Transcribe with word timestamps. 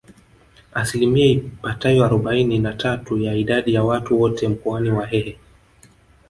Asilimia 0.73 1.25
ipatayo 1.25 2.05
arobaini 2.05 2.59
na 2.59 2.73
tatu 2.73 3.17
ya 3.17 3.33
idadi 3.35 3.73
ya 3.73 3.83
watu 3.83 4.21
wote 4.21 4.47
Mkoani 4.47 4.89
ni 4.89 4.95
Wahehe 4.95 5.37